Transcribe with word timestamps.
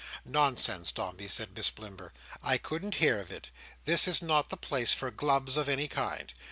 "Nonsense, 0.25 0.91
Dombey," 0.91 1.27
said 1.27 1.55
Miss 1.55 1.69
Blimber. 1.69 2.11
"I 2.41 2.57
couldn't 2.57 2.95
hear 2.95 3.19
of 3.19 3.31
it. 3.31 3.51
This 3.85 4.07
is 4.07 4.19
not 4.19 4.49
the 4.49 4.57
place 4.57 4.91
for 4.93 5.11
Glubbs 5.11 5.57
of 5.57 5.69
any 5.69 5.87
kind. 5.87 6.33